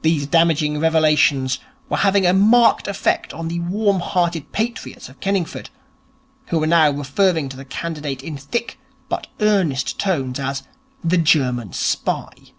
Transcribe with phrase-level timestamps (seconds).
[0.00, 1.58] These damaging revelations
[1.90, 5.68] were having a marked effect on the warm hearted patriots of Kenningford,
[6.46, 8.78] who were now referring to the candidate in thick
[9.10, 10.62] but earnest tones as
[11.04, 12.54] 'the German Spy'.